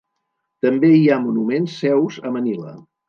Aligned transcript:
També 0.65 0.89
hi 0.95 1.03
ha 1.15 1.19
monuments 1.25 1.77
seus 1.85 2.19
a 2.31 2.33
Manila. 2.39 2.75